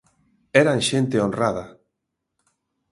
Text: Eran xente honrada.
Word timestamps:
Eran 0.61 0.79
xente 0.89 1.15
honrada. 1.25 1.65